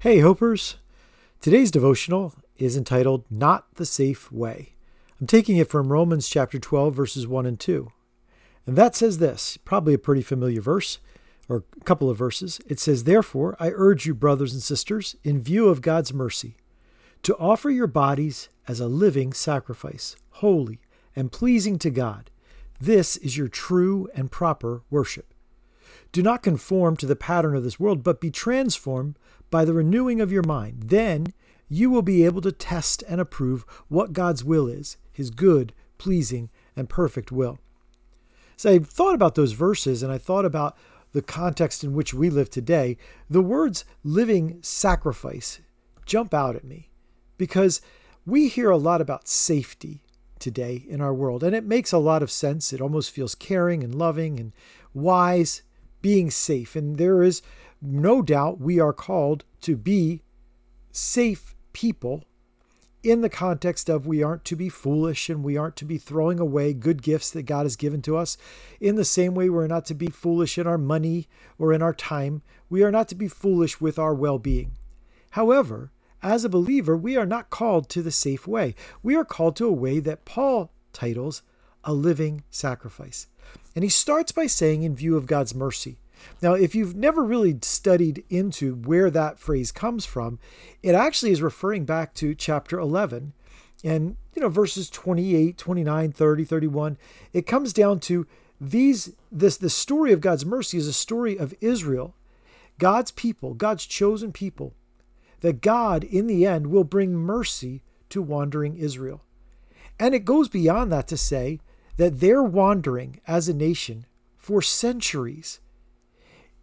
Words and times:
Hey, 0.00 0.20
Hopers! 0.20 0.76
Today's 1.40 1.72
devotional 1.72 2.32
is 2.56 2.76
entitled 2.76 3.24
Not 3.32 3.74
the 3.74 3.84
Safe 3.84 4.30
Way. 4.30 4.74
I'm 5.20 5.26
taking 5.26 5.56
it 5.56 5.68
from 5.68 5.92
Romans 5.92 6.28
chapter 6.28 6.60
12, 6.60 6.94
verses 6.94 7.26
1 7.26 7.46
and 7.46 7.58
2. 7.58 7.90
And 8.64 8.78
that 8.78 8.94
says 8.94 9.18
this, 9.18 9.56
probably 9.56 9.94
a 9.94 9.98
pretty 9.98 10.22
familiar 10.22 10.60
verse, 10.60 11.00
or 11.48 11.64
a 11.76 11.84
couple 11.84 12.08
of 12.08 12.16
verses. 12.16 12.60
It 12.68 12.78
says, 12.78 13.02
Therefore, 13.02 13.56
I 13.58 13.72
urge 13.74 14.06
you, 14.06 14.14
brothers 14.14 14.52
and 14.52 14.62
sisters, 14.62 15.16
in 15.24 15.42
view 15.42 15.68
of 15.68 15.82
God's 15.82 16.14
mercy, 16.14 16.54
to 17.24 17.36
offer 17.36 17.68
your 17.68 17.88
bodies 17.88 18.48
as 18.68 18.78
a 18.78 18.86
living 18.86 19.32
sacrifice, 19.32 20.14
holy 20.30 20.78
and 21.16 21.32
pleasing 21.32 21.76
to 21.80 21.90
God. 21.90 22.30
This 22.80 23.16
is 23.16 23.36
your 23.36 23.48
true 23.48 24.08
and 24.14 24.30
proper 24.30 24.82
worship. 24.90 25.34
Do 26.18 26.24
not 26.24 26.42
conform 26.42 26.96
to 26.96 27.06
the 27.06 27.14
pattern 27.14 27.54
of 27.54 27.62
this 27.62 27.78
world, 27.78 28.02
but 28.02 28.20
be 28.20 28.32
transformed 28.32 29.16
by 29.52 29.64
the 29.64 29.72
renewing 29.72 30.20
of 30.20 30.32
your 30.32 30.42
mind. 30.42 30.86
Then 30.86 31.32
you 31.68 31.90
will 31.90 32.02
be 32.02 32.24
able 32.24 32.40
to 32.40 32.50
test 32.50 33.04
and 33.06 33.20
approve 33.20 33.64
what 33.86 34.12
God's 34.12 34.42
will 34.42 34.66
is, 34.66 34.96
his 35.12 35.30
good, 35.30 35.72
pleasing, 35.96 36.50
and 36.74 36.88
perfect 36.88 37.30
will. 37.30 37.60
So 38.56 38.68
I 38.68 38.78
thought 38.80 39.14
about 39.14 39.36
those 39.36 39.52
verses 39.52 40.02
and 40.02 40.10
I 40.10 40.18
thought 40.18 40.44
about 40.44 40.76
the 41.12 41.22
context 41.22 41.84
in 41.84 41.92
which 41.92 42.12
we 42.12 42.30
live 42.30 42.50
today. 42.50 42.96
The 43.30 43.40
words 43.40 43.84
living 44.02 44.58
sacrifice 44.60 45.60
jump 46.04 46.34
out 46.34 46.56
at 46.56 46.64
me 46.64 46.90
because 47.36 47.80
we 48.26 48.48
hear 48.48 48.70
a 48.70 48.76
lot 48.76 49.00
about 49.00 49.28
safety 49.28 50.02
today 50.40 50.84
in 50.88 51.00
our 51.00 51.14
world, 51.14 51.44
and 51.44 51.54
it 51.54 51.62
makes 51.62 51.92
a 51.92 51.98
lot 51.98 52.24
of 52.24 52.30
sense. 52.32 52.72
It 52.72 52.80
almost 52.80 53.12
feels 53.12 53.36
caring 53.36 53.84
and 53.84 53.94
loving 53.94 54.40
and 54.40 54.52
wise, 54.92 55.62
being 56.02 56.30
safe. 56.30 56.76
And 56.76 56.98
there 56.98 57.22
is 57.22 57.42
no 57.80 58.22
doubt 58.22 58.60
we 58.60 58.80
are 58.80 58.92
called 58.92 59.44
to 59.62 59.76
be 59.76 60.22
safe 60.92 61.54
people 61.72 62.24
in 63.02 63.20
the 63.20 63.28
context 63.28 63.88
of 63.88 64.06
we 64.06 64.22
aren't 64.22 64.44
to 64.44 64.56
be 64.56 64.68
foolish 64.68 65.30
and 65.30 65.44
we 65.44 65.56
aren't 65.56 65.76
to 65.76 65.84
be 65.84 65.98
throwing 65.98 66.40
away 66.40 66.72
good 66.72 67.02
gifts 67.02 67.30
that 67.30 67.44
God 67.44 67.64
has 67.64 67.76
given 67.76 68.02
to 68.02 68.16
us. 68.16 68.36
In 68.80 68.96
the 68.96 69.04
same 69.04 69.34
way, 69.34 69.48
we're 69.48 69.68
not 69.68 69.86
to 69.86 69.94
be 69.94 70.08
foolish 70.08 70.58
in 70.58 70.66
our 70.66 70.78
money 70.78 71.28
or 71.58 71.72
in 71.72 71.82
our 71.82 71.94
time. 71.94 72.42
We 72.68 72.82
are 72.82 72.90
not 72.90 73.08
to 73.08 73.14
be 73.14 73.28
foolish 73.28 73.80
with 73.80 73.98
our 73.98 74.14
well 74.14 74.38
being. 74.38 74.72
However, 75.30 75.92
as 76.22 76.44
a 76.44 76.48
believer, 76.48 76.96
we 76.96 77.16
are 77.16 77.26
not 77.26 77.50
called 77.50 77.88
to 77.90 78.02
the 78.02 78.10
safe 78.10 78.48
way. 78.48 78.74
We 79.02 79.14
are 79.14 79.24
called 79.24 79.54
to 79.56 79.66
a 79.66 79.72
way 79.72 80.00
that 80.00 80.24
Paul 80.24 80.72
titles 80.92 81.42
a 81.88 81.94
living 81.94 82.44
sacrifice. 82.50 83.28
And 83.74 83.82
he 83.82 83.88
starts 83.88 84.30
by 84.30 84.46
saying, 84.46 84.82
in 84.82 84.94
view 84.94 85.16
of 85.16 85.26
God's 85.26 85.54
mercy. 85.54 85.96
Now, 86.42 86.52
if 86.52 86.74
you've 86.74 86.94
never 86.94 87.24
really 87.24 87.58
studied 87.62 88.24
into 88.28 88.74
where 88.74 89.08
that 89.10 89.38
phrase 89.38 89.72
comes 89.72 90.04
from, 90.04 90.38
it 90.82 90.94
actually 90.94 91.30
is 91.30 91.40
referring 91.40 91.86
back 91.86 92.12
to 92.14 92.34
chapter 92.34 92.78
11 92.78 93.32
and, 93.82 94.16
you 94.34 94.42
know, 94.42 94.50
verses 94.50 94.90
28, 94.90 95.56
29, 95.56 96.12
30, 96.12 96.44
31. 96.44 96.98
It 97.32 97.46
comes 97.46 97.72
down 97.72 98.00
to 98.00 98.26
these 98.60 99.14
this 99.32 99.56
the 99.56 99.70
story 99.70 100.12
of 100.12 100.20
God's 100.20 100.44
mercy 100.44 100.76
is 100.76 100.88
a 100.88 100.92
story 100.92 101.38
of 101.38 101.54
Israel, 101.60 102.14
God's 102.78 103.12
people, 103.12 103.54
God's 103.54 103.86
chosen 103.86 104.32
people 104.32 104.74
that 105.40 105.62
God, 105.62 106.04
in 106.04 106.26
the 106.26 106.44
end, 106.44 106.66
will 106.66 106.84
bring 106.84 107.14
mercy 107.14 107.82
to 108.10 108.20
wandering 108.20 108.76
Israel. 108.76 109.22
And 109.98 110.14
it 110.14 110.24
goes 110.24 110.48
beyond 110.48 110.92
that 110.92 111.08
to 111.08 111.16
say 111.16 111.60
that 111.98 112.20
their 112.20 112.42
wandering 112.42 113.20
as 113.26 113.48
a 113.48 113.54
nation 113.54 114.06
for 114.36 114.62
centuries 114.62 115.60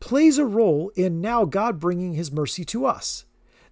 plays 0.00 0.38
a 0.38 0.44
role 0.44 0.90
in 0.94 1.20
now 1.20 1.44
God 1.44 1.78
bringing 1.78 2.14
his 2.14 2.32
mercy 2.32 2.64
to 2.66 2.86
us. 2.86 3.24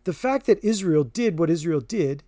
The 0.03 0.13
fact 0.13 0.47
that 0.47 0.63
Israel 0.63 1.05
did 1.05 1.39
what 1.39 1.49
Israel 1.49 1.81
did 1.81 2.23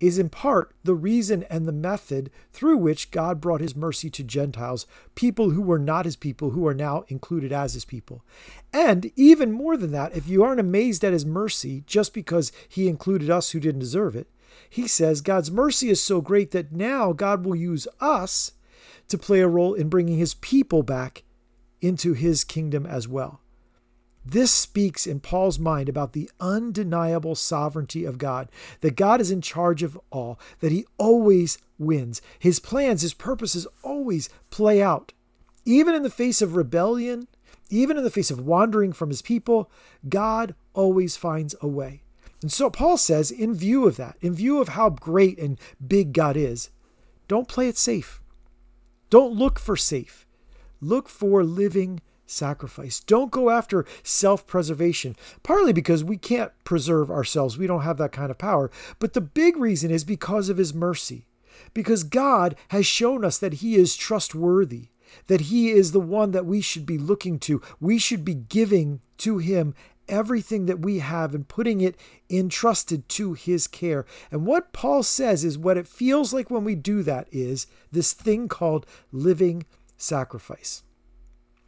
is 0.00 0.18
in 0.18 0.28
part 0.28 0.74
the 0.82 0.96
reason 0.96 1.44
and 1.44 1.64
the 1.64 1.72
method 1.72 2.28
through 2.52 2.76
which 2.76 3.12
God 3.12 3.40
brought 3.40 3.60
his 3.60 3.76
mercy 3.76 4.10
to 4.10 4.24
Gentiles, 4.24 4.84
people 5.14 5.50
who 5.50 5.62
were 5.62 5.78
not 5.78 6.04
his 6.04 6.16
people, 6.16 6.50
who 6.50 6.66
are 6.66 6.74
now 6.74 7.04
included 7.06 7.52
as 7.52 7.74
his 7.74 7.84
people. 7.84 8.24
And 8.72 9.12
even 9.14 9.52
more 9.52 9.76
than 9.76 9.92
that, 9.92 10.16
if 10.16 10.26
you 10.26 10.42
aren't 10.42 10.58
amazed 10.58 11.04
at 11.04 11.12
his 11.12 11.24
mercy 11.24 11.84
just 11.86 12.12
because 12.12 12.50
he 12.68 12.88
included 12.88 13.30
us 13.30 13.52
who 13.52 13.60
didn't 13.60 13.80
deserve 13.80 14.16
it, 14.16 14.26
he 14.68 14.88
says 14.88 15.20
God's 15.20 15.52
mercy 15.52 15.88
is 15.88 16.02
so 16.02 16.20
great 16.20 16.50
that 16.50 16.72
now 16.72 17.12
God 17.12 17.44
will 17.44 17.54
use 17.54 17.86
us 18.00 18.52
to 19.08 19.18
play 19.18 19.40
a 19.40 19.48
role 19.48 19.74
in 19.74 19.88
bringing 19.88 20.18
his 20.18 20.34
people 20.34 20.82
back 20.82 21.22
into 21.80 22.12
his 22.12 22.44
kingdom 22.44 22.86
as 22.86 23.08
well. 23.08 23.40
This 24.24 24.52
speaks 24.52 25.06
in 25.06 25.18
Paul's 25.18 25.58
mind 25.58 25.88
about 25.88 26.12
the 26.12 26.30
undeniable 26.38 27.34
sovereignty 27.34 28.04
of 28.04 28.18
God, 28.18 28.48
that 28.80 28.94
God 28.94 29.20
is 29.20 29.32
in 29.32 29.40
charge 29.40 29.82
of 29.82 29.98
all, 30.10 30.38
that 30.60 30.70
he 30.70 30.86
always 30.96 31.58
wins. 31.78 32.22
His 32.38 32.60
plans, 32.60 33.02
his 33.02 33.14
purposes 33.14 33.66
always 33.82 34.28
play 34.50 34.80
out. 34.80 35.12
Even 35.64 35.94
in 35.94 36.04
the 36.04 36.10
face 36.10 36.40
of 36.40 36.54
rebellion, 36.54 37.26
even 37.68 37.96
in 37.96 38.04
the 38.04 38.10
face 38.10 38.30
of 38.30 38.46
wandering 38.46 38.92
from 38.92 39.08
his 39.08 39.22
people, 39.22 39.70
God 40.08 40.54
always 40.72 41.16
finds 41.16 41.56
a 41.60 41.66
way. 41.66 42.02
And 42.42 42.52
so 42.52 42.70
Paul 42.70 42.96
says, 42.96 43.30
in 43.30 43.54
view 43.54 43.86
of 43.88 43.96
that, 43.96 44.16
in 44.20 44.34
view 44.34 44.60
of 44.60 44.70
how 44.70 44.90
great 44.90 45.38
and 45.38 45.58
big 45.84 46.12
God 46.12 46.36
is, 46.36 46.70
don't 47.26 47.48
play 47.48 47.68
it 47.68 47.76
safe. 47.76 48.21
Don't 49.12 49.34
look 49.34 49.58
for 49.58 49.76
safe. 49.76 50.26
Look 50.80 51.06
for 51.06 51.44
living 51.44 52.00
sacrifice. 52.24 52.98
Don't 52.98 53.30
go 53.30 53.50
after 53.50 53.84
self 54.02 54.46
preservation, 54.46 55.16
partly 55.42 55.74
because 55.74 56.02
we 56.02 56.16
can't 56.16 56.50
preserve 56.64 57.10
ourselves. 57.10 57.58
We 57.58 57.66
don't 57.66 57.82
have 57.82 57.98
that 57.98 58.12
kind 58.12 58.30
of 58.30 58.38
power. 58.38 58.70
But 58.98 59.12
the 59.12 59.20
big 59.20 59.58
reason 59.58 59.90
is 59.90 60.02
because 60.02 60.48
of 60.48 60.56
his 60.56 60.72
mercy, 60.72 61.26
because 61.74 62.04
God 62.04 62.56
has 62.68 62.86
shown 62.86 63.22
us 63.22 63.36
that 63.36 63.60
he 63.60 63.74
is 63.74 63.96
trustworthy, 63.96 64.88
that 65.26 65.42
he 65.42 65.68
is 65.72 65.92
the 65.92 66.00
one 66.00 66.30
that 66.30 66.46
we 66.46 66.62
should 66.62 66.86
be 66.86 66.96
looking 66.96 67.38
to. 67.40 67.60
We 67.80 67.98
should 67.98 68.24
be 68.24 68.32
giving 68.32 69.02
to 69.18 69.36
him 69.36 69.74
everything 70.12 70.66
that 70.66 70.80
we 70.80 71.00
have 71.00 71.34
and 71.34 71.48
putting 71.48 71.80
it 71.80 71.96
entrusted 72.30 73.08
to 73.08 73.32
his 73.32 73.66
care. 73.66 74.06
And 74.30 74.46
what 74.46 74.72
Paul 74.72 75.02
says 75.02 75.42
is 75.42 75.58
what 75.58 75.78
it 75.78 75.88
feels 75.88 76.32
like 76.32 76.50
when 76.50 76.62
we 76.62 76.76
do 76.76 77.02
that 77.02 77.26
is 77.32 77.66
this 77.90 78.12
thing 78.12 78.46
called 78.46 78.86
living 79.10 79.64
sacrifice 79.96 80.82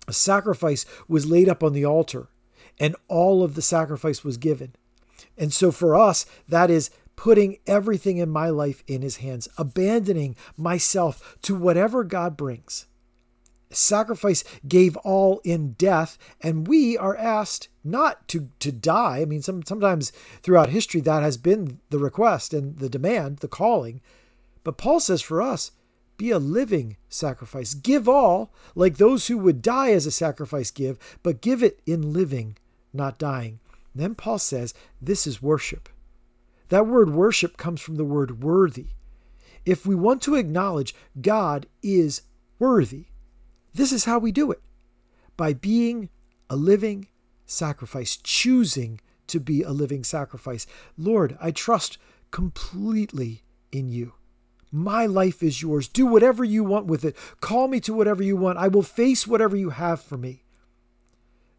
a 0.06 0.12
sacrifice 0.12 0.84
was 1.08 1.30
laid 1.30 1.48
up 1.48 1.62
on 1.62 1.72
the 1.72 1.84
altar 1.84 2.28
and 2.78 2.96
all 3.08 3.42
of 3.42 3.54
the 3.54 3.62
sacrifice 3.62 4.24
was 4.24 4.36
given. 4.36 4.74
And 5.38 5.52
so 5.52 5.72
for 5.72 5.96
us, 5.96 6.26
that 6.48 6.70
is 6.70 6.90
putting 7.16 7.58
everything 7.66 8.18
in 8.18 8.28
my 8.28 8.48
life 8.50 8.82
in 8.86 9.02
his 9.02 9.16
hands, 9.16 9.48
abandoning 9.56 10.36
myself 10.56 11.38
to 11.42 11.54
whatever 11.54 12.04
God 12.04 12.36
brings. 12.36 12.86
Sacrifice 13.76 14.44
gave 14.66 14.96
all 14.98 15.40
in 15.44 15.72
death, 15.72 16.18
and 16.40 16.66
we 16.66 16.96
are 16.96 17.16
asked 17.16 17.68
not 17.82 18.26
to, 18.28 18.48
to 18.60 18.72
die. 18.72 19.18
I 19.20 19.24
mean, 19.24 19.42
some, 19.42 19.62
sometimes 19.64 20.12
throughout 20.42 20.70
history, 20.70 21.00
that 21.02 21.22
has 21.22 21.36
been 21.36 21.80
the 21.90 21.98
request 21.98 22.54
and 22.54 22.78
the 22.78 22.88
demand, 22.88 23.38
the 23.38 23.48
calling. 23.48 24.00
But 24.62 24.78
Paul 24.78 25.00
says 25.00 25.20
for 25.20 25.42
us, 25.42 25.72
be 26.16 26.30
a 26.30 26.38
living 26.38 26.96
sacrifice. 27.08 27.74
Give 27.74 28.08
all, 28.08 28.52
like 28.74 28.96
those 28.96 29.26
who 29.26 29.36
would 29.38 29.62
die 29.62 29.90
as 29.90 30.06
a 30.06 30.10
sacrifice 30.10 30.70
give, 30.70 30.98
but 31.22 31.40
give 31.40 31.62
it 31.62 31.80
in 31.86 32.12
living, 32.12 32.56
not 32.92 33.18
dying. 33.18 33.58
And 33.92 34.02
then 34.02 34.14
Paul 34.14 34.38
says, 34.38 34.74
This 35.02 35.26
is 35.26 35.42
worship. 35.42 35.88
That 36.68 36.86
word 36.86 37.10
worship 37.10 37.56
comes 37.56 37.80
from 37.80 37.96
the 37.96 38.04
word 38.04 38.42
worthy. 38.42 38.88
If 39.66 39.86
we 39.86 39.94
want 39.94 40.22
to 40.22 40.34
acknowledge 40.34 40.94
God 41.20 41.66
is 41.82 42.22
worthy, 42.58 43.06
this 43.74 43.92
is 43.92 44.04
how 44.04 44.18
we 44.18 44.32
do 44.32 44.50
it 44.50 44.62
by 45.36 45.52
being 45.52 46.08
a 46.48 46.56
living 46.56 47.08
sacrifice, 47.46 48.16
choosing 48.16 49.00
to 49.26 49.40
be 49.40 49.62
a 49.62 49.70
living 49.70 50.04
sacrifice. 50.04 50.66
Lord, 50.96 51.36
I 51.40 51.50
trust 51.50 51.98
completely 52.30 53.42
in 53.72 53.88
you. 53.88 54.14
My 54.70 55.06
life 55.06 55.42
is 55.42 55.62
yours. 55.62 55.86
Do 55.88 56.04
whatever 56.06 56.42
you 56.42 56.64
want 56.64 56.86
with 56.86 57.04
it. 57.04 57.16
Call 57.40 57.68
me 57.68 57.80
to 57.80 57.94
whatever 57.94 58.22
you 58.22 58.36
want. 58.36 58.58
I 58.58 58.68
will 58.68 58.82
face 58.82 59.26
whatever 59.26 59.56
you 59.56 59.70
have 59.70 60.00
for 60.00 60.16
me. 60.16 60.42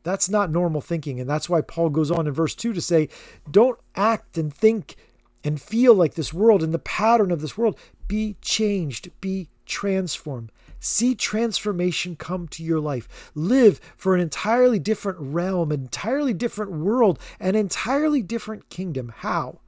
That's 0.04 0.30
not 0.30 0.52
normal 0.52 0.82
thinking. 0.82 1.20
And 1.20 1.30
that's 1.30 1.50
why 1.50 1.62
Paul 1.62 1.90
goes 1.90 2.12
on 2.12 2.28
in 2.28 2.34
verse 2.34 2.54
2 2.54 2.74
to 2.74 2.82
say, 2.82 3.10
don't 3.50 3.80
act 3.96 4.38
and 4.38 4.54
think 4.54 4.96
and 5.44 5.62
feel 5.62 5.94
like 5.96 6.16
this 6.16 6.34
world 6.34 6.62
and 6.62 6.74
the 6.74 6.80
pattern 6.80 7.32
of 7.32 7.42
this 7.42 7.58
world. 7.58 7.80
Be 8.08 8.36
changed, 8.42 9.10
be 9.22 9.50
transformed. 9.66 10.52
See 10.86 11.16
transformation 11.16 12.16
come 12.16 12.48
to 12.50 12.64
your 12.64 12.80
life. 12.80 13.32
Live 13.34 13.82
for 13.98 14.14
an 14.14 14.22
entirely 14.22 14.78
different 14.78 15.18
realm, 15.20 15.72
entirely 15.72 16.32
different 16.32 16.74
world, 16.74 17.18
an 17.40 17.56
entirely 17.56 18.22
different 18.22 18.70
kingdom. 18.70 19.12
How? 19.18 19.62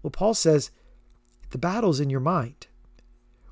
Well, 0.00 0.12
Paul 0.12 0.32
says 0.32 0.70
the 1.50 1.58
battle's 1.58 1.98
in 1.98 2.08
your 2.08 2.20
mind. 2.20 2.68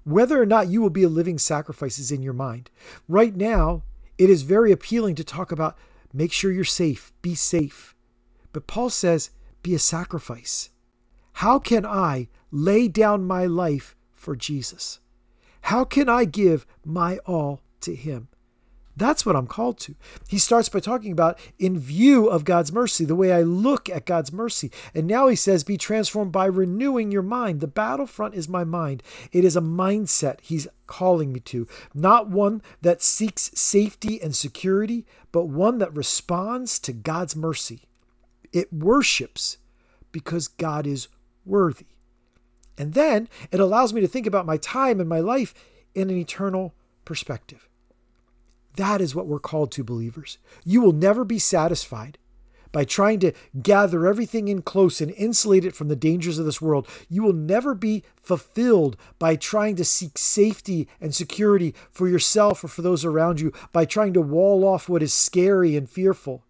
Whether 0.04 0.40
or 0.40 0.46
not 0.46 0.68
you 0.68 0.80
will 0.80 0.90
be 0.90 1.02
a 1.02 1.08
living 1.08 1.38
sacrifice 1.38 1.98
is 1.98 2.12
in 2.12 2.22
your 2.22 2.34
mind. 2.34 2.70
Right 3.08 3.34
now, 3.34 3.82
it 4.16 4.30
is 4.30 4.42
very 4.42 4.70
appealing 4.70 5.16
to 5.16 5.24
talk 5.24 5.50
about 5.50 5.76
make 6.12 6.30
sure 6.30 6.52
you're 6.52 6.62
safe, 6.62 7.12
be 7.20 7.34
safe. 7.34 7.96
But 8.52 8.68
Paul 8.68 8.90
says, 8.90 9.30
be 9.64 9.74
a 9.74 9.80
sacrifice? 9.80 10.70
How 11.32 11.58
can 11.58 11.84
I 11.84 12.28
lay 12.52 12.86
down 12.86 13.24
my 13.24 13.46
life 13.46 13.96
for 14.12 14.36
Jesus? 14.36 15.00
How 15.62 15.84
can 15.84 16.08
I 16.08 16.24
give 16.24 16.66
my 16.84 17.18
all 17.18 17.60
to 17.80 17.94
Him? 17.94 18.28
That's 18.94 19.24
what 19.24 19.36
I'm 19.36 19.46
called 19.46 19.78
to. 19.80 19.94
He 20.28 20.38
starts 20.38 20.68
by 20.68 20.80
talking 20.80 21.12
about 21.12 21.38
in 21.58 21.78
view 21.78 22.26
of 22.26 22.44
God's 22.44 22.72
mercy, 22.72 23.04
the 23.04 23.16
way 23.16 23.32
I 23.32 23.40
look 23.40 23.88
at 23.88 24.04
God's 24.04 24.32
mercy. 24.32 24.70
And 24.94 25.06
now 25.06 25.28
he 25.28 25.36
says, 25.36 25.64
be 25.64 25.78
transformed 25.78 26.30
by 26.30 26.44
renewing 26.44 27.10
your 27.10 27.22
mind. 27.22 27.60
The 27.60 27.66
battlefront 27.66 28.34
is 28.34 28.48
my 28.48 28.64
mind. 28.64 29.02
It 29.32 29.44
is 29.44 29.56
a 29.56 29.62
mindset 29.62 30.40
he's 30.42 30.68
calling 30.86 31.32
me 31.32 31.40
to, 31.40 31.66
not 31.94 32.28
one 32.28 32.60
that 32.82 33.02
seeks 33.02 33.50
safety 33.54 34.20
and 34.20 34.36
security, 34.36 35.06
but 35.30 35.46
one 35.46 35.78
that 35.78 35.96
responds 35.96 36.78
to 36.80 36.92
God's 36.92 37.34
mercy. 37.34 37.84
It 38.52 38.70
worships 38.70 39.56
because 40.12 40.48
God 40.48 40.86
is 40.86 41.08
worthy. 41.46 41.86
And 42.78 42.94
then 42.94 43.28
it 43.50 43.60
allows 43.60 43.92
me 43.92 44.00
to 44.00 44.08
think 44.08 44.26
about 44.26 44.46
my 44.46 44.56
time 44.56 45.00
and 45.00 45.08
my 45.08 45.20
life 45.20 45.54
in 45.94 46.10
an 46.10 46.16
eternal 46.16 46.74
perspective. 47.04 47.68
That 48.76 49.00
is 49.00 49.14
what 49.14 49.26
we're 49.26 49.38
called 49.38 49.70
to, 49.72 49.84
believers. 49.84 50.38
You 50.64 50.80
will 50.80 50.92
never 50.92 51.24
be 51.24 51.38
satisfied 51.38 52.18
by 52.72 52.84
trying 52.84 53.20
to 53.20 53.32
gather 53.62 54.06
everything 54.06 54.48
in 54.48 54.62
close 54.62 55.02
and 55.02 55.10
insulate 55.12 55.66
it 55.66 55.76
from 55.76 55.88
the 55.88 55.96
dangers 55.96 56.38
of 56.38 56.46
this 56.46 56.62
world. 56.62 56.88
You 57.10 57.22
will 57.22 57.34
never 57.34 57.74
be 57.74 58.02
fulfilled 58.16 58.96
by 59.18 59.36
trying 59.36 59.76
to 59.76 59.84
seek 59.84 60.16
safety 60.16 60.88
and 60.98 61.14
security 61.14 61.74
for 61.90 62.08
yourself 62.08 62.64
or 62.64 62.68
for 62.68 62.80
those 62.80 63.04
around 63.04 63.40
you, 63.40 63.52
by 63.72 63.84
trying 63.84 64.14
to 64.14 64.22
wall 64.22 64.66
off 64.66 64.88
what 64.88 65.02
is 65.02 65.12
scary 65.12 65.76
and 65.76 65.88
fearful. 65.88 66.44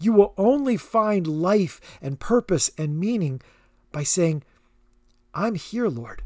You 0.00 0.12
will 0.12 0.34
only 0.36 0.76
find 0.76 1.26
life 1.26 1.80
and 2.02 2.18
purpose 2.18 2.72
and 2.76 2.98
meaning 2.98 3.40
by 3.92 4.02
saying, 4.02 4.42
I'm 5.38 5.54
here, 5.54 5.86
Lord. 5.86 6.24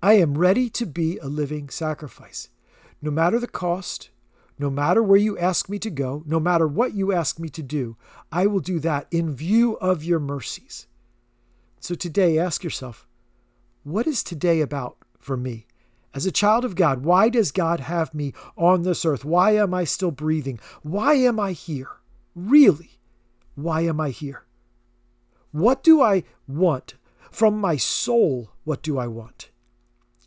I 0.00 0.12
am 0.14 0.38
ready 0.38 0.70
to 0.70 0.86
be 0.86 1.18
a 1.18 1.26
living 1.26 1.68
sacrifice. 1.68 2.48
No 3.02 3.10
matter 3.10 3.40
the 3.40 3.48
cost, 3.48 4.10
no 4.56 4.70
matter 4.70 5.02
where 5.02 5.18
you 5.18 5.36
ask 5.36 5.68
me 5.68 5.80
to 5.80 5.90
go, 5.90 6.22
no 6.26 6.38
matter 6.38 6.68
what 6.68 6.94
you 6.94 7.12
ask 7.12 7.40
me 7.40 7.48
to 7.48 7.60
do, 7.60 7.96
I 8.30 8.46
will 8.46 8.60
do 8.60 8.78
that 8.78 9.08
in 9.10 9.34
view 9.34 9.74
of 9.78 10.04
your 10.04 10.20
mercies. 10.20 10.86
So 11.80 11.96
today, 11.96 12.38
ask 12.38 12.62
yourself, 12.62 13.08
what 13.82 14.06
is 14.06 14.22
today 14.22 14.60
about 14.60 14.96
for 15.18 15.36
me? 15.36 15.66
As 16.14 16.24
a 16.24 16.30
child 16.30 16.64
of 16.64 16.76
God, 16.76 17.02
why 17.02 17.28
does 17.28 17.50
God 17.50 17.80
have 17.80 18.14
me 18.14 18.32
on 18.56 18.82
this 18.82 19.04
earth? 19.04 19.24
Why 19.24 19.56
am 19.56 19.74
I 19.74 19.82
still 19.82 20.12
breathing? 20.12 20.60
Why 20.82 21.14
am 21.14 21.40
I 21.40 21.50
here? 21.50 21.90
Really, 22.36 23.00
why 23.56 23.80
am 23.80 24.00
I 24.00 24.10
here? 24.10 24.44
What 25.50 25.82
do 25.82 26.00
I 26.00 26.22
want? 26.46 26.94
From 27.36 27.60
my 27.60 27.76
soul, 27.76 28.48
what 28.64 28.80
do 28.80 28.96
I 28.96 29.08
want? 29.08 29.50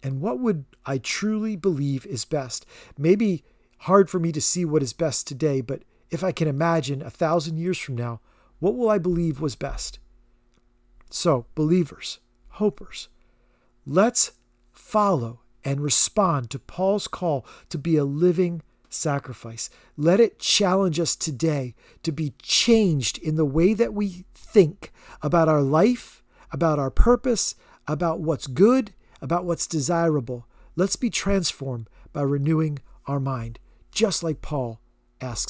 And 0.03 0.21
what 0.21 0.37
would 0.37 0.65
I 0.85 0.99
truly 0.99 1.55
believe 1.55 2.05
is 2.05 2.23
best? 2.23 2.67
Maybe 2.99 3.43
hard 3.79 4.11
for 4.11 4.19
me 4.19 4.31
to 4.31 4.39
see 4.39 4.63
what 4.63 4.83
is 4.83 4.93
best 4.93 5.25
today, 5.25 5.61
but 5.61 5.81
if 6.11 6.23
I 6.23 6.31
can 6.31 6.47
imagine 6.47 7.01
a 7.01 7.09
thousand 7.09 7.57
years 7.57 7.79
from 7.79 7.95
now, 7.95 8.21
what 8.59 8.75
will 8.75 8.91
I 8.91 8.99
believe 8.99 9.41
was 9.41 9.55
best? 9.55 9.97
So, 11.09 11.47
believers, 11.55 12.19
hopers, 12.49 13.07
let's 13.87 14.33
follow 14.71 15.39
and 15.65 15.81
respond 15.81 16.51
to 16.51 16.59
Paul's 16.59 17.07
call 17.07 17.43
to 17.69 17.79
be 17.79 17.97
a 17.97 18.05
living 18.05 18.61
sacrifice. 18.87 19.71
Let 19.97 20.19
it 20.19 20.37
challenge 20.37 20.99
us 20.99 21.15
today 21.15 21.73
to 22.03 22.11
be 22.11 22.35
changed 22.39 23.17
in 23.17 23.33
the 23.33 23.45
way 23.45 23.73
that 23.73 23.95
we 23.95 24.25
think 24.35 24.93
about 25.23 25.49
our 25.49 25.63
life, 25.63 26.18
about 26.51 26.79
our 26.79 26.91
purpose, 26.91 27.55
about 27.87 28.19
what's 28.19 28.47
good, 28.47 28.93
about 29.21 29.45
what's 29.45 29.67
desirable. 29.67 30.47
Let's 30.75 30.95
be 30.95 31.09
transformed 31.09 31.89
by 32.13 32.21
renewing 32.21 32.79
our 33.05 33.19
mind 33.19 33.59
just 33.91 34.23
like 34.23 34.41
Paul 34.41 34.79
asks 35.19 35.37